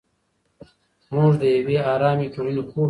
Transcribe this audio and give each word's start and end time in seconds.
موږ 1.13 1.31
د 1.41 1.43
یوې 1.57 1.77
ارامې 1.93 2.27
ټولنې 2.33 2.61
خوب 2.67 2.73
ویني. 2.75 2.79